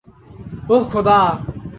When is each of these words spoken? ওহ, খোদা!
ওহ, 0.69 0.83
খোদা! 0.91 1.19